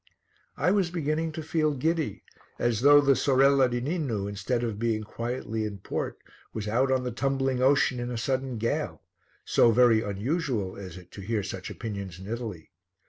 I 0.57 0.71
was 0.71 0.89
beginning 0.89 1.31
to 1.33 1.43
feel 1.43 1.75
giddy, 1.75 2.23
as 2.57 2.81
though 2.81 3.01
the 3.01 3.15
Sorella 3.15 3.69
di 3.69 3.79
Ninu, 3.81 4.27
instead 4.27 4.63
of 4.63 4.79
being 4.79 5.03
quietly 5.03 5.63
in 5.63 5.77
port, 5.77 6.17
was 6.53 6.67
out 6.67 6.91
on 6.91 7.03
the 7.03 7.11
tumbling 7.11 7.61
ocean 7.61 7.99
in 7.99 8.09
a 8.09 8.17
sudden 8.17 8.57
gale, 8.57 9.03
so 9.45 9.69
very 9.69 10.01
unusual 10.01 10.75
is 10.75 10.97
it 10.97 11.11
to 11.11 11.21
hear 11.21 11.43
such 11.43 11.69
opinions 11.69 12.17
in 12.17 12.25
Italy. 12.25 12.71